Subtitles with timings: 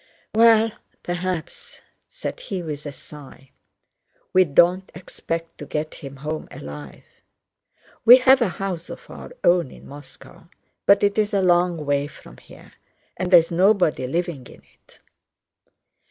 [0.33, 0.71] "Well,
[1.03, 3.51] perhaps," said he with a sigh.
[4.33, 7.03] "We don't expect to get him home alive!
[8.03, 10.49] We have a house of our own in Moscow,
[10.87, 12.73] but it's a long way from here,
[13.15, 14.97] and there's nobody living in it."